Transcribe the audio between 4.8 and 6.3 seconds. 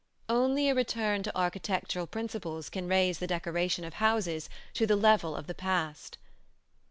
the level of the past.